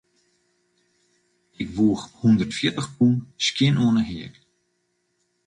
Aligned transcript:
Ik 1.61 1.67
woech 1.75 2.03
hûndertfjirtich 2.19 2.89
pûn 2.95 3.15
skjin 3.45 3.75
oan 3.85 3.95
'e 3.99 4.03
heak. 4.09 4.35